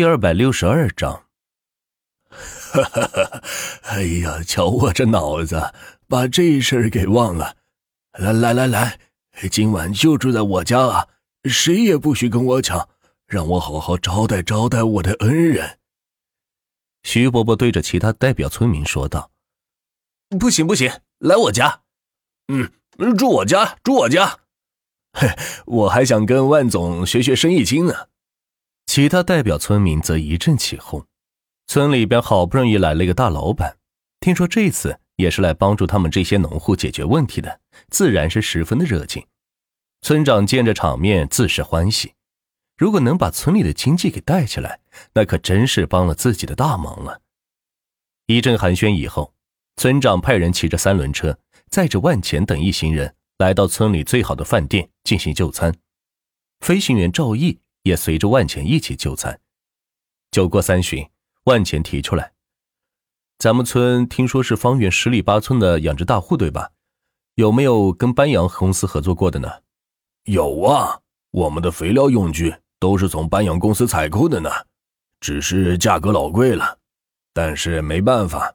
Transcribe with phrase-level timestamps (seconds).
[0.00, 1.26] 第二百六十二章。
[2.30, 3.42] 哈哈哈！
[3.82, 5.74] 哎呀，瞧我这脑子，
[6.08, 7.58] 把这事儿给忘了。
[8.12, 8.98] 来来来来，
[9.50, 11.08] 今晚就住在我家啊，
[11.44, 12.88] 谁也不许跟我抢，
[13.26, 15.78] 让我好好招待招待我的恩人。
[17.02, 19.30] 徐伯伯对着其他代表村民说道
[20.40, 21.82] ：“不行不行，来我家，
[22.48, 22.72] 嗯，
[23.18, 24.38] 住我家，住我家。
[25.12, 25.28] 嘿，
[25.66, 27.94] 我还想跟万总学学生意经呢。”
[28.92, 31.06] 其他代表村民则一阵起哄。
[31.68, 33.76] 村里边好不容易来了一个大老板，
[34.18, 39.24] 听说这次也是来帮助他们这些农户解决问题的，自然是十分的热情。
[40.02, 42.14] 村长见着场面，自是欢喜。
[42.76, 44.80] 如果能把村里的经济给带起来，
[45.12, 47.20] 那可真是帮了自己的大忙了。
[48.26, 49.32] 一阵寒暄以后，
[49.76, 51.38] 村长派人骑着三轮车，
[51.70, 55.76] 载着万钱等一行人来到村里最好的饭店进行就餐。
[56.58, 57.60] 飞行员赵毅。
[57.82, 59.40] 也随着万钱一起就餐。
[60.30, 61.08] 酒过三巡，
[61.44, 62.32] 万钱提出来
[63.38, 66.70] ：“咱们村听说是方圆十里八村的养殖大户，对吧？
[67.34, 69.48] 有没有跟班阳公司合作过的呢
[70.24, 71.00] ？”“有啊，
[71.30, 74.50] 我们的肥料用具都是从班阳公司采购的呢，
[75.20, 76.78] 只是价格老贵了。
[77.32, 78.54] 但是没办法，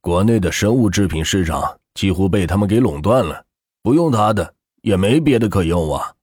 [0.00, 3.46] 国内的生物制品市场几乎被他们给垄断了，
[3.82, 6.14] 不用他的也没别的可用啊。”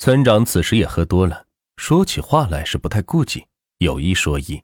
[0.00, 3.44] 村长此时也喝多了，说起话来是不太顾忌，
[3.76, 4.62] 有一说一。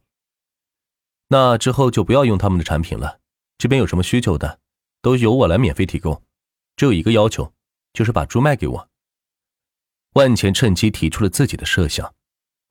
[1.28, 3.20] 那之后就不要用他们的产品了，
[3.58, 4.60] 这边有什么需求的，
[5.02, 6.22] 都由我来免费提供。
[6.74, 7.52] 只有一个要求，
[7.92, 8.88] 就是把猪卖给我。
[10.14, 12.14] 万钱趁机提出了自己的设想，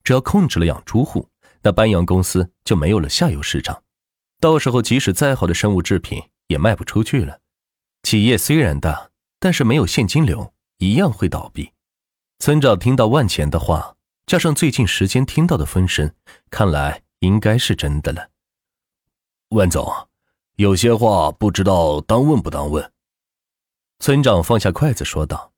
[0.04, 1.30] 只要控制了养猪户，
[1.62, 3.84] 那班阳公司就没有了下游市场，
[4.40, 7.42] 到时候即使再好的生物制品也卖不出去了。
[8.02, 11.75] 企业虽然大，但是没有现金流，一样会倒闭。
[12.40, 16.14] 村长听到万钱的话，加上最近时间听到的风声，
[16.50, 18.30] 看来应该是真的了。
[19.50, 19.92] 万总，
[20.58, 22.92] 有些话不知道当问不当问。
[24.00, 25.54] 村长放下筷子说道：“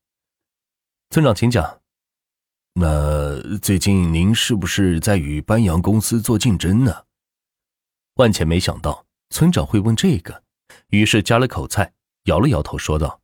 [1.10, 1.80] 村长，请讲。
[2.74, 7.04] 那最近您是不是在与班阳公司做竞争呢？”
[8.14, 10.44] 万钱没想到村长会问这个，
[10.88, 11.92] 于是夹了口菜，
[12.24, 13.20] 摇了摇头说道：“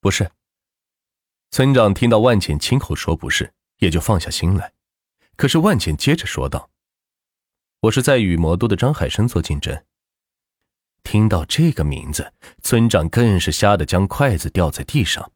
[0.00, 0.30] 不是。”
[1.50, 4.72] 村长听到万茜亲口说不是，也就放下心来。
[5.36, 6.70] 可是万茜接着说道
[7.82, 9.84] ：“我是在与魔都的张海生做竞争。”
[11.04, 15.30] 听到这个名字，村长更是吓得将筷子掉在地上。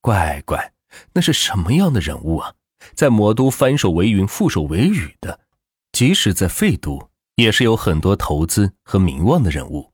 [0.00, 0.72] 乖乖，
[1.14, 2.54] 那是什么样的人物啊？
[2.94, 5.40] 在魔都翻手为云，覆手为雨的，
[5.92, 9.92] 即使在废都，也是有很多投资和名望的人物。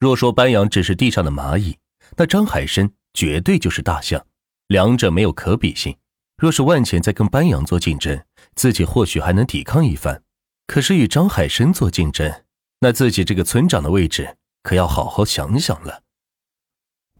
[0.00, 1.78] 若说班扬只是地上的蚂蚁，
[2.16, 4.26] 那张海生绝对就是大象。
[4.68, 5.96] 两者没有可比性。
[6.36, 8.24] 若是万钱在跟班扬做竞争，
[8.54, 10.22] 自己或许还能抵抗一番；
[10.68, 12.44] 可是与张海生做竞争，
[12.78, 16.04] 那自己这个村长的位置可要好好想想了。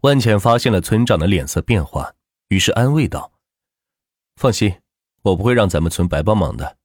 [0.01, 2.13] 万钱发现了村长的脸色变化，
[2.47, 3.33] 于是安慰道
[4.39, 4.79] ：“放心，
[5.23, 6.77] 我不会让咱们村白帮忙的。”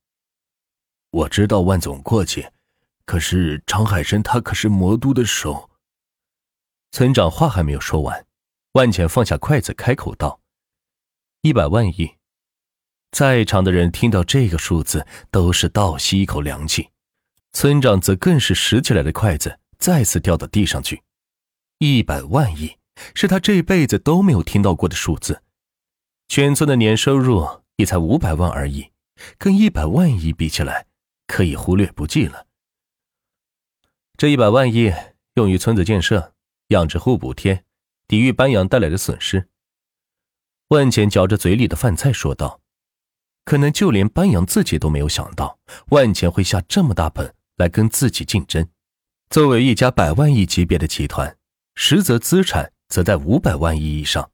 [1.12, 2.48] 我知道万总过气，
[3.04, 5.70] 可是张海生他可是魔都的首。
[6.90, 8.26] 村长话还没有说完，
[8.72, 10.40] 万钱放下筷子，开口道。
[11.44, 12.10] 一百万亿，
[13.10, 16.88] 在场的人听到这个数字都是倒吸一口凉气，
[17.52, 21.02] 村长则更是拾起来的筷子再次掉到地上去。
[21.80, 22.78] 一百万亿
[23.14, 25.42] 是他这辈子都没有听到过的数字，
[26.28, 28.90] 全村的年收入也才五百万而已，
[29.36, 30.86] 跟一百万亿比起来，
[31.26, 32.46] 可以忽略不计了。
[34.16, 34.90] 这一百万亿
[35.34, 36.32] 用于村子建设、
[36.68, 37.64] 养殖户补贴，
[38.08, 39.50] 抵御班阳带来的损失。
[40.74, 42.60] 万茜嚼着嘴里的饭菜说道
[43.46, 45.56] ：“可能就连班扬自己都没有想到，
[45.90, 48.66] 万茜会下这么大本来跟自己竞争。
[49.30, 51.36] 作为一家百万亿级别的集团，
[51.76, 54.28] 实则资产则在五百万亿以上。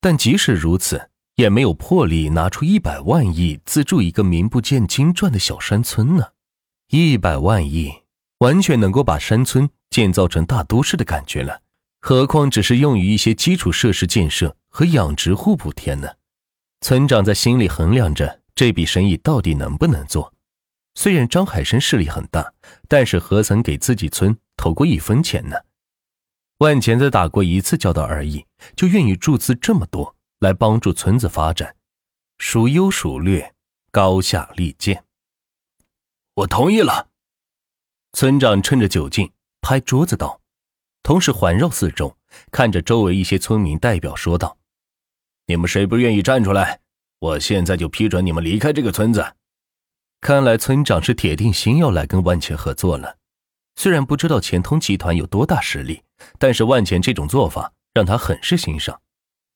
[0.00, 6.28] 但即使如此，也没有魄力拿出一百万亿资助一个名不见经传的小山村呢。
[6.90, 7.92] 一百万亿
[8.38, 11.61] 完全能够把山村建造成大都市的感觉了，
[12.02, 16.08] 何况只是用于一些基础设施建设。”和养殖户补贴呢？
[16.80, 20.32] 村长在心里衡量着这笔生意到底能不能做。
[20.94, 22.54] 虽然张海生势力很大，
[22.88, 25.58] 但是何曾给自己村投过一分钱呢？
[26.58, 31.76] 万钱才打过一次交道而已，就愿意注资这么多来帮助村子发展，
[32.38, 33.54] 孰优孰劣，
[33.90, 35.04] 高下立见。
[36.32, 37.10] 我同意了。
[38.14, 40.40] 村长趁着酒劲拍桌子道，
[41.02, 42.16] 同时环绕四周，
[42.50, 44.56] 看着周围一些村民代表说道。
[45.46, 46.80] 你们谁不愿意站出来？
[47.18, 49.34] 我现在就批准你们离开这个村子。
[50.20, 53.18] 看来村长是铁定心要来跟万钱合作了。
[53.74, 56.02] 虽然不知道钱通集团有多大实力，
[56.38, 59.00] 但是万钱这种做法让他很是欣赏。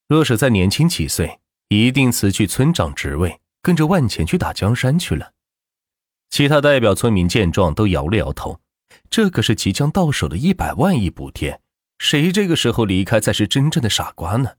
[0.08, 1.38] 若是再年轻几岁，
[1.68, 5.32] 一定辞去村长职位，跟着万钱去打江山去了。
[6.30, 8.58] 其他代表村民见状都摇了摇头，
[9.10, 11.60] 这可是即将到手的一百万亿补贴，
[11.98, 14.56] 谁这个时候离开才是真正的傻瓜呢？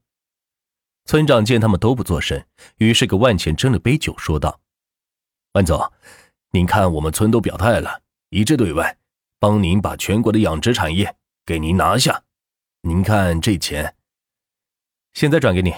[1.06, 2.44] 村长见他们都不作声，
[2.78, 4.60] 于是给万钱斟了杯酒，说道
[5.54, 5.92] ：“万总，
[6.52, 8.98] 您看我们村都表态了，一致对外。”
[9.40, 11.16] 帮您把全国的养殖产业
[11.46, 12.24] 给您拿下，
[12.82, 13.96] 您看这钱，
[15.14, 15.72] 现在转给你。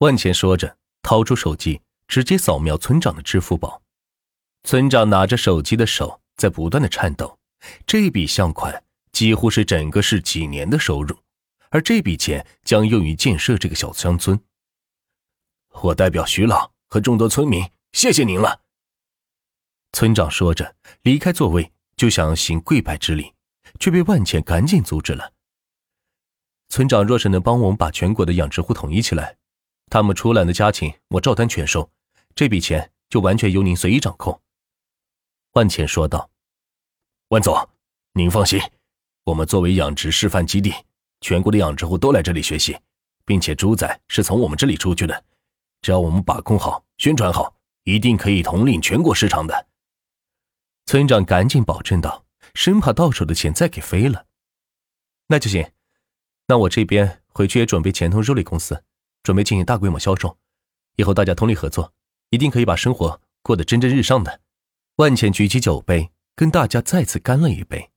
[0.00, 3.80] 万钱说着，掏出手机，直接扫描村长的支付宝。
[4.64, 7.38] 村长拿着手机的手在不断的颤抖。
[7.86, 11.16] 这笔项款几乎是整个市几年的收入，
[11.70, 14.40] 而这笔钱将用于建设这个小乡村。
[15.82, 18.60] 我代表徐老和众多村民，谢谢您了。
[19.92, 21.72] 村长说着，离开座位。
[21.94, 23.32] 就想行跪拜之礼，
[23.78, 25.34] 却被万茜赶紧阻止了。
[26.68, 29.36] 村长若是能帮我们把全国的养殖户统一起来，
[29.88, 31.92] 他们出栏的家禽我照单全收，
[32.34, 34.40] 这笔钱就完全由您随意掌控。”
[35.52, 36.30] 万茜说道。
[37.32, 37.66] “万总，
[38.12, 38.60] 您放心，
[39.24, 40.70] 我们作为养殖示范基地，
[41.22, 42.76] 全国的养殖户都来这里学习，
[43.24, 45.24] 并且猪仔是从我们这里出去的，
[45.80, 49.66] 只要我们把控好、宣传好，一定可以统领全国市场的。”
[50.84, 54.26] 村长赶紧保证道，生怕到手的钱再给飞了。
[55.28, 55.66] 那就行，
[56.48, 58.84] 那我这边回去也准备钱通肉类公司，
[59.22, 60.36] 准备进行大规模销售，
[60.96, 61.94] 以后大家通力合作，
[62.28, 64.42] 一定可以把生活过得蒸蒸日上的。
[64.96, 67.90] 万钱举起酒杯，跟大家再次干了一杯。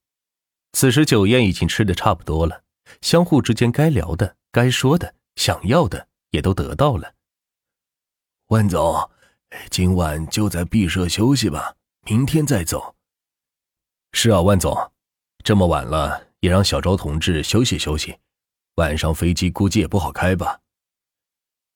[0.74, 2.64] 此时酒宴已经吃的差不多了，
[3.02, 7.14] 相互之间该聊的、该说的、想要的也都得到了。
[8.48, 9.10] 万总，
[9.70, 11.76] 今晚就在毕舍休息吧。
[12.08, 12.96] 明天再走。
[14.12, 14.92] 是啊，万总，
[15.44, 18.18] 这么晚了，也让小昭同志休息休息。
[18.76, 20.60] 晚上飞机估计也不好开吧？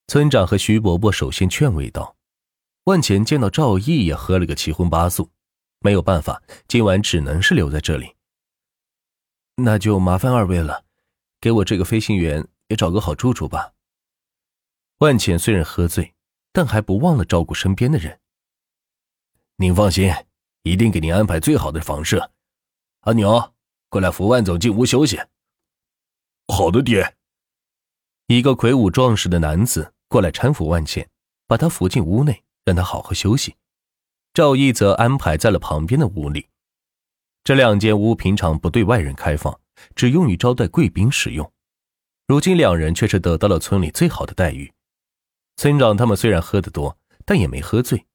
[0.08, 2.16] 村长和徐伯伯首先劝慰道。
[2.84, 5.30] 万钱见到赵毅也喝了个七荤八素，
[5.80, 8.16] 没有办法，今晚只能是留在这里。
[9.56, 10.86] 那就麻烦二位了，
[11.42, 13.74] 给我这个飞行员也找个好住处吧。
[15.00, 16.14] 万钱虽然喝醉，
[16.52, 18.20] 但还不忘了照顾身边的人。
[19.56, 20.12] 您放心，
[20.64, 22.32] 一定给您安排最好的房舍。
[23.02, 23.54] 阿牛，
[23.90, 25.18] 过来扶万总进屋休息。
[26.48, 27.16] 好的，爹。
[28.28, 31.10] 一个魁梧壮实的男子过来搀扶万茜，
[31.48, 33.56] 把他扶进屋内，让他好好休息。
[34.40, 36.48] 赵毅则安排在了旁边的屋里。
[37.44, 39.60] 这两间屋平常不对外人开放，
[39.96, 41.52] 只用于招待贵宾使用。
[42.26, 44.72] 如今两人却是得到了村里最好的待遇。
[45.58, 48.06] 村长他们虽然喝得多，但也没喝醉。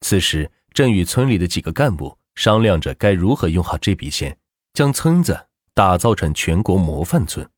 [0.00, 0.50] 此时。
[0.72, 4.38] 正与村里的几个干部商量着该如何用好这笔钱，
[4.72, 7.48] 将村子打造成全国模范村，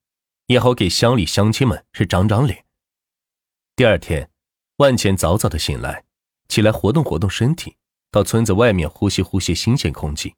[0.49, 2.65] 也好给乡里乡亲们是长长脸。
[3.75, 4.31] 第二天，
[4.77, 6.05] 万钱早早的醒来，
[6.49, 7.77] 起来活动活动身体，
[8.13, 10.37] 到村子外面呼吸呼吸新鲜空气。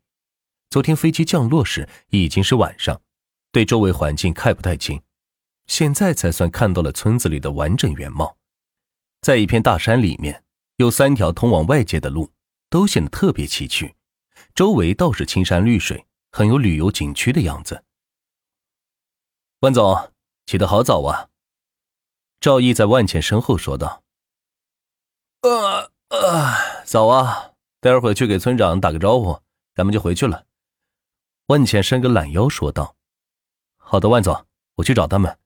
[0.70, 3.02] 昨天飞机降落时已经是晚上，
[3.52, 5.02] 对周围环境看不太清，
[5.66, 8.38] 现在才算看到了村子里的完整原貌。
[9.20, 10.42] 在一片大山里面，
[10.76, 12.30] 有三条通往外界的路。
[12.70, 13.94] 都显得特别崎岖，
[14.52, 17.84] 周围倒是青山绿水，很有旅游景区的样子。
[19.60, 20.10] 万总
[20.44, 21.28] 起得好早啊！
[22.40, 24.02] 赵毅在万茜身后说道
[25.42, 27.53] ：“呃呃，早啊，
[27.84, 29.38] 待会儿去给村长打个招呼，
[29.74, 30.46] 咱们就回去了。”
[31.48, 32.96] 万茜伸个懒腰说道
[33.76, 35.36] ：“好的，万总，我去找他们。”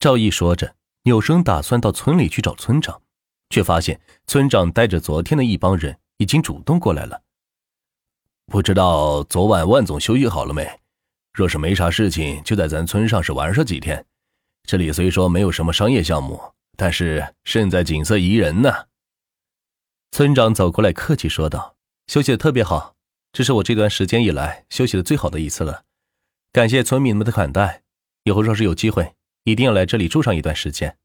[0.00, 3.00] 赵毅说着，扭身打算到村里去找村长，
[3.50, 5.96] 却发现村长带着昨天的一帮人。
[6.18, 7.22] 已经主动过来了。
[8.46, 10.80] 不知道昨晚万总休息好了没？
[11.32, 14.06] 若是没啥事情，就在咱村上是玩上几天。
[14.62, 16.40] 这里虽说没有什么商业项目，
[16.76, 18.72] 但是胜在景色宜人呢。
[20.14, 21.74] 村长走过来客气说道
[22.06, 22.94] ：“休息的特别好，
[23.32, 25.82] 这是我这段时间以来休息的最好的一次了。
[26.52, 27.82] 感谢村民们的款待，
[28.22, 30.96] 以后若是有机会，一定要来这里住上一段时间。”